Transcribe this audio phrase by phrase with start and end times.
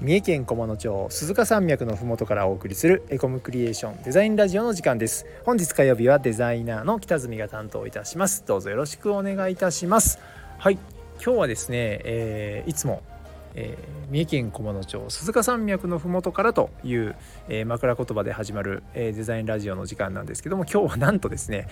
[0.00, 5.26] 三重県菰野町鈴鹿山脈のふもとからお送りするエコムクリエーションデザインラジオの時間です。
[5.44, 8.42] 本日火曜日はデザイナーの北住が担当いたします。
[8.46, 10.18] どうぞよろしくお願いいたします。
[10.56, 10.78] はい
[11.22, 13.02] 今日はですね、えー、いつも
[13.54, 17.16] えー、三重県菰野町鈴鹿山脈のふもとからという、
[17.48, 21.66] えー、枕言葉で始まる、えー、デザインラジオの時間なんですけども今日はなんとですね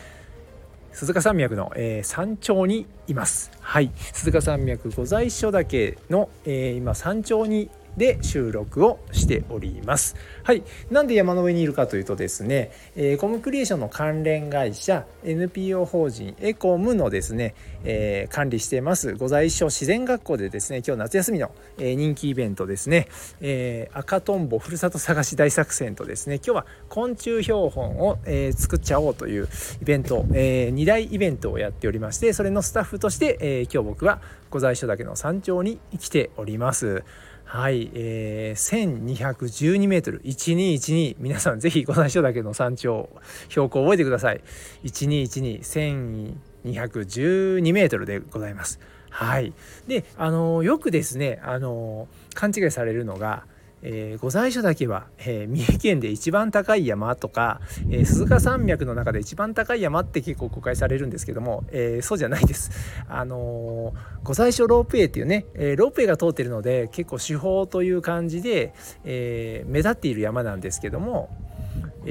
[0.92, 3.52] 鈴鹿山脈の、えー、山頂にいます。
[3.60, 10.16] はい鈴鹿山脈御在所岳の、えー、今山頂にで収録をしております。
[10.42, 10.62] はい。
[10.90, 23.08] なんで山の上にいるかというとですね、えー、コムクリエーションの関連会社 NPO 法人エコムのですね、えー、管理しています御在所自然学校でですね、今日夏休みの、えー、人気イベントですね、
[23.40, 29.48] えー、赤とんぼふるさと探し大作戦とですね、今日は昆虫標本を、えー、作っちゃおうという
[29.82, 37.02] イベント、えー、2大イベントをやっておりまして、それのスタッフとして、えー、今日僕は御在所岳の山頂に来ております。
[37.50, 40.20] はい、えー、1212メートル。
[40.20, 43.08] 1212皆さんぜひご在所岳の山頂
[43.48, 44.42] 標高を覚えてください。
[44.84, 46.34] 1212
[46.66, 48.80] 1212メートルでございます。
[49.08, 49.54] はい。
[49.86, 53.46] であのよくですねあの勘違いされるのが
[53.82, 62.70] えー、御在所岳は、えー、三重県で一番高い山とか、えー、鈴鹿山脈の中で一番高い山って結構誤解されるんですけども、えー、そうじゃないです。
[63.08, 71.30] あの御在所ロープウェイっていうね、えロープウェイが通ってるので結構手法という感じで、え目立っている山なんですけども、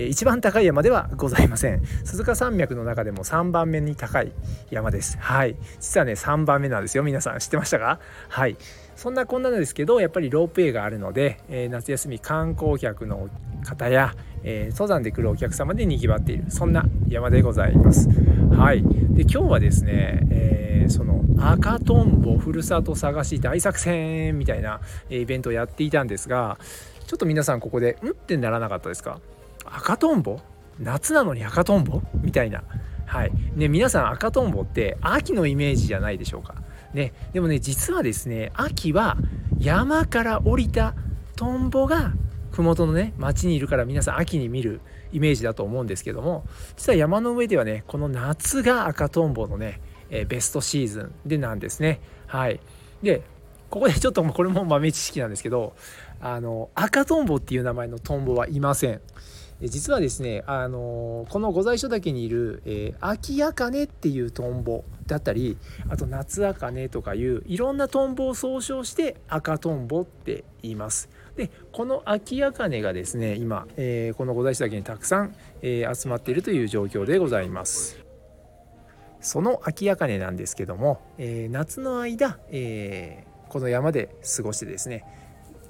[0.06, 1.84] 一番高い山ではございません。
[2.06, 4.32] 鈴鹿山脈の中でも3番目に高い
[4.70, 5.18] 山です。
[5.18, 5.56] はい。
[5.80, 7.04] 実はね3番目なんですよ。
[7.04, 8.00] 皆さん知ってましたか？
[8.30, 8.58] はい。
[8.96, 13.30] そんなこんなですけどやっぱりロープウェイがあるので、えー、夏休み観光客の
[13.64, 16.46] 方や、えー、登山で来るお客様でにぎわっている。
[16.50, 18.10] そんな山でございます。
[18.56, 18.84] はい。
[18.84, 26.58] で今日はですね、えー、その赤とんぼふるさと探し大作戦みたいなイベントをやっていたんですが
[27.06, 29.20] ちょっと皆さんここで「ん?」ってならなかったですか？
[29.72, 30.40] 赤とんぼ？
[30.80, 32.02] 夏なのに赤とんぼ？
[32.16, 32.64] みたいな。
[33.06, 36.56] はいね、皆さん赤とんぼって秋のイメージじゃないでしょうか。
[36.94, 39.18] ね、でもね実はですね秋は
[39.60, 40.94] 山から降りた
[41.36, 42.14] トンボが
[42.52, 44.82] 麓のね町にいるから皆さん秋に見る
[45.14, 46.46] イメージだと思うんですけども
[46.76, 49.80] 実は山の上ではねこの夏が赤とんぼのね、
[50.10, 52.02] え、ベストシーズンでなんですね。
[52.26, 52.60] はい、
[53.02, 53.22] で
[53.70, 55.76] ここでちょっとこれも豆知識なんですけど
[56.20, 59.02] あの赤とんぼっていう名前のトンボはいません。
[59.62, 65.58] 実はですね、あのこの御在所岳にいる、えー、秋茜っていうトンボだったり
[65.90, 71.10] あと夏茜とかいういろんなトンボを総称して赤トンボって言います。
[71.36, 78.00] でこの秋茜がですね今、えー、この御在所岳にたくさん、えー、集まっているという状況でございます。
[79.22, 85.04] その秋茜なんですけども、えー、夏の間、えー、この山で過ごしてですね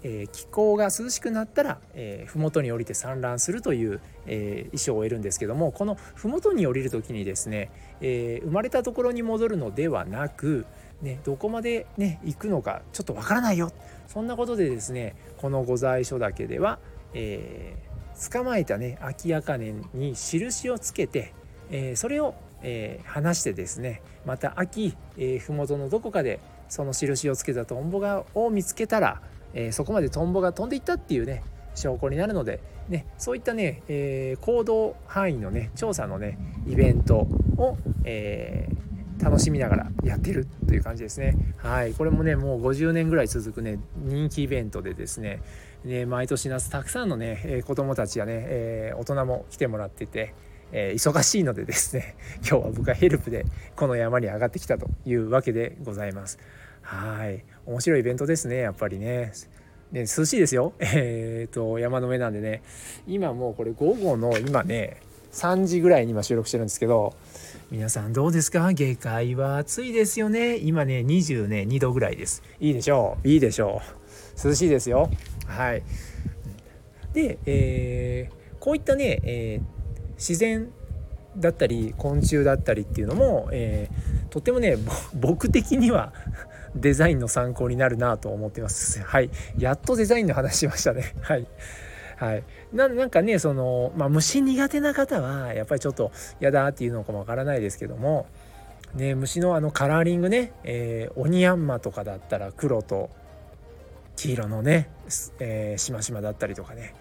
[0.09, 7.69] えー、気候が涼しくなったら、えー、麓に降りて産卵するという、えー、衣装を得るんですけどもこの麓に降りる時にですね、
[7.99, 10.65] えー、生まれたところに戻るのではなく、
[11.01, 13.73] ね、どこまで、ね、行くのかちょっとわからないよ。
[14.07, 16.79] そんなことでですねこの御在所岳では、
[17.13, 21.33] えー、捕まえたね秋茜に印をつけて、
[21.69, 29.21] えー、それを、えー、離してですねまた秋、えー、麓のどこかでその印をつけたトンボがを見つけたら
[29.57, 36.37] えー、そこまでトンボが飛んでいったっていうね証拠になるので、ね、そういったね、えー、行動範囲のね調査のね
[36.67, 41.35] イベントを、えー、楽しみながらやってるという感じですね。
[41.57, 45.41] はい、これもねもう50年ぐらい続くね人気イベントでですね
[45.83, 50.33] ね毎年夏たくさんのね、えー、子どもたちやね、えー、大人も来てもらってて。
[50.73, 53.45] えー、忙しいのでですね 今日は僕はヘルプで
[53.77, 56.39] この山に上がってきたというわけでございます。
[56.81, 59.33] はい面白いイベントですねやっぱりね。
[59.91, 60.73] ね涼しいですよ。
[60.79, 62.63] えー、と山の上なんでね。
[63.05, 64.97] 今もうこれ午後の今ね
[65.33, 67.13] 3時ぐらいに今収録してるんですけど
[67.69, 68.71] 皆さんどうですか？
[68.71, 70.57] 下界は暑いですよね。
[70.57, 72.41] 今ね22度ぐらいです。
[72.59, 73.27] いいでしょう。
[73.27, 73.81] いいでしょ
[74.43, 74.47] う。
[74.47, 75.09] 涼しいですよ。
[75.45, 75.83] はい。
[77.13, 80.69] で、えー、こういったね、えー、自然
[81.35, 84.77] だったり昆虫だったりっていうのも、えー、とってもね
[85.13, 86.13] 僕的には
[86.75, 89.01] デザインの参考になるなと思ってます。
[89.01, 89.29] はい。
[89.57, 91.13] やっとデザインの話しましたね。
[91.21, 91.47] はい。
[92.17, 92.43] はい、
[92.73, 96.11] ななんかねその、まあ、虫苦手な方はやっぱりちょっと
[96.41, 98.25] 嫌だっていうのかもわからないですけども、
[98.95, 103.11] ね、虫のあのカラーリングね、えー、オニヤンマとかだったら黒と
[104.15, 104.89] 黄色のね、
[105.39, 106.95] えー、しましまだったりとかね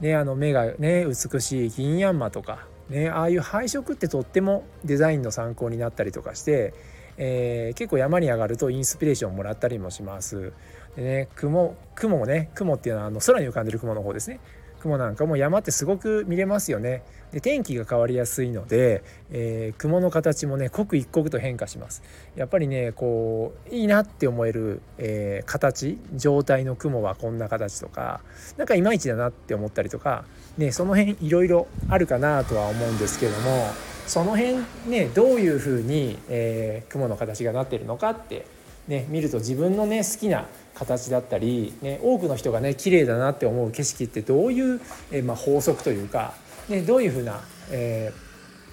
[0.00, 6.74] ねあの目がね美しい銀ヤンマとか、ね、ああいう配色ってとってもデザインの参考になったりとかして
[7.18, 10.52] えー、結構山に上がるとインスピレーションもらったりもします。
[10.96, 14.40] でね雲雲もね雲っていうのはあの空に浮かんでる雲の方ですね。
[14.80, 17.02] 雲なんかも山ってすごく見れますよね。
[17.32, 22.02] で天気が変わりやすいので、えー、雲の形もね刻一刻と変化します。
[22.36, 28.20] やっぱりねこういいなって思える、えー、形状態の雲はこんな形とか
[28.56, 30.24] 何かいまいちだなって思ったりとか
[30.56, 33.72] ねその辺いろいろあるかなとは思うんですけども
[34.08, 34.56] その辺
[34.86, 38.46] ねどういうふうに、えー、雲の形がなってるのかって
[38.88, 44.80] ね見ると自分のね好きな形だったり、ね、多くの人がね綺麗だなって思う景色ってどういう、
[45.12, 46.34] えまあ、法則というか、
[46.68, 47.40] ね、どういうふうな、
[47.70, 48.12] え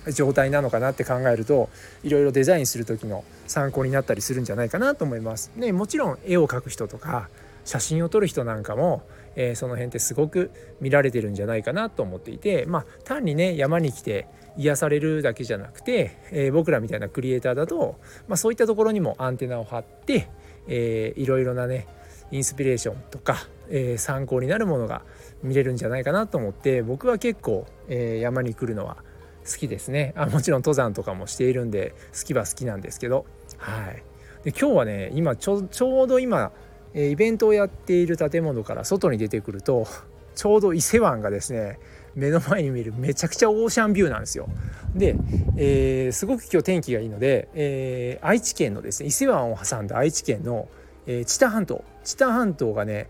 [0.05, 1.69] ー、状態なのかなって考えると
[2.03, 5.51] いろいろデザインする時の参考になったりするんじゃないかなと思います。
[5.57, 7.27] ね、もちろん絵を描く人とか
[7.65, 9.01] 写真を撮る人なんかも、
[9.35, 14.27] えー、その辺ってすごく見られてるんじゃないかなと思っていて、まあ、単にね山に来て
[14.57, 20.29] 癒されるだけじゃなくて、えー、僕らみたいなクリエイターだと、まあ、そういったところにもアンテナを張って、
[20.67, 21.87] えー、いろいろなね
[22.31, 23.37] インスピレーションとか、
[23.69, 25.03] えー、参考になるものが
[25.43, 28.97] 見れるんじゃないかなと思って僕は結構、え、山に来るのは
[29.45, 30.13] 好きですね。
[30.17, 33.25] あもちろん登山とかもしているんで好きは好きなんですけど。
[33.57, 34.03] はい。
[34.43, 36.51] で今日はね今ちょうど今、
[36.95, 39.85] え、イベントをやっている建物から外に出てくると
[40.33, 41.77] ちょうど伊勢湾がですね
[42.15, 44.47] 目の前に見るめちゃくちゃオーシャンビューなんですよ。
[44.95, 45.15] で、
[45.57, 50.69] えー、すごく今日天気がいいので、えー、愛知県のですね伊勢湾を挟んだ愛知県の、
[51.05, 53.09] えー、知多半島知多半島がね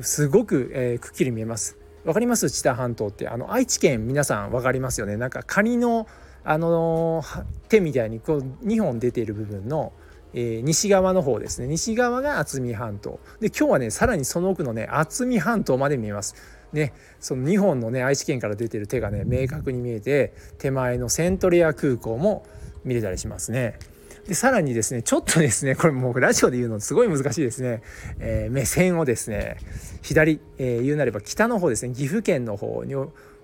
[0.00, 1.76] すごく、えー、くっきり見えます。
[2.06, 2.50] わかります？
[2.50, 6.06] 知多半島ってあの愛知県皆さん分かりますよねなんかカニの
[6.44, 7.24] あの
[7.68, 9.92] 手みたいにこう2本出ている部分の、
[10.34, 11.66] えー、西側の方ですね。
[11.66, 13.20] 西側が渥美半島。
[13.40, 16.34] で今日はねさらにその奥のね渥美半島まで見えます。
[16.72, 22.44] ねその2本のね愛知県から出てる手がね明確に見えて手前のセントレア空港も
[22.84, 23.78] 見れたりしますね。
[24.26, 27.82] でさらにですねちょっとですねこれもうラジオで言うのすごい難しいですね、
[28.18, 29.56] えー、目線をですね
[30.02, 32.94] 左、えー、言うなれば北の方ですね岐阜県の方に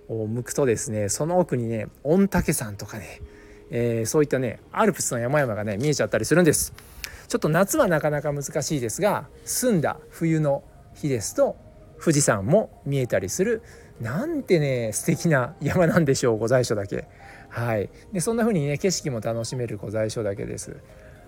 [0.08, 3.20] 向くとですねその奥にね御嶽山とかね、
[3.72, 6.72] えー、そういったねアルプスの山々がね見えちゃったりするんです。
[7.26, 10.62] ちょっと夏はなかなか難しいですが澄んだ冬の
[10.94, 11.56] 日ですと
[11.98, 13.62] 富士山も見えたりする
[14.00, 17.08] なんてね素敵な山なんでしょう御在所だけ。
[17.48, 17.88] はい。
[18.12, 20.76] でそんな風にね景色も楽しめる御在所だけです。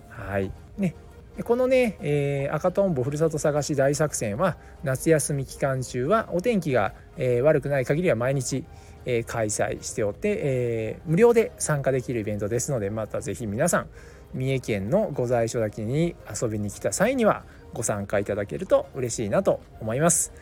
[0.09, 0.51] はい。
[0.77, 0.95] ね。
[1.43, 8.63] このね、えー、赤とんぼふるさと探し大作戦は夏休み期間中はお天気が、えー、悪くない限りは毎日、
[9.05, 13.87] え、開催しておって、え無料で参加できるイベントですのでまた是非皆さん
[14.33, 17.43] 三重県の御在所だけに遊びに来た際には
[17.73, 20.33] ご参加いただけると嬉しいなと思います。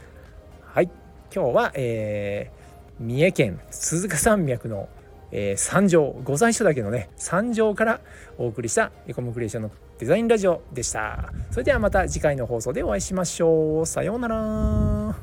[0.62, 0.90] はい。
[1.34, 4.88] 今日は、えー、三重県鈴鹿山脈の、
[5.32, 8.02] えー、山上御在所岳のね山上から
[8.38, 11.32] お送りしたエコムクリエーションのデザインラジオでした。
[11.52, 13.86] それではまた次回の放送でお会いしましょう。
[13.86, 15.23] さようなら。